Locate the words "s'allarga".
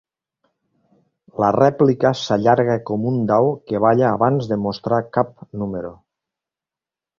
2.21-2.79